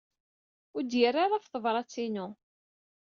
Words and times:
Ur 0.75 0.83
d-yerri 0.83 1.19
ara 1.23 1.31
ɣef 1.33 1.45
tebṛat-inu. 1.47 2.27